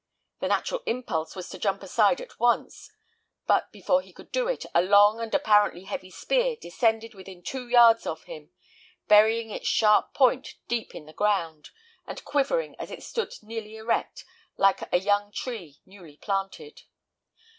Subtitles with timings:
[0.39, 2.91] The natural impulse was to jump aside at once;
[3.45, 7.67] but before he could do it, a long and apparently heavy spear descended within two
[7.69, 8.49] yards of him,
[9.07, 11.69] burying its sharp point deep in the ground,
[12.07, 14.25] and quivering as it stood nearly erect,
[14.57, 16.81] like a young tree newly planted.